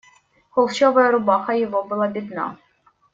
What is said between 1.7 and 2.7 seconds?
была бедна.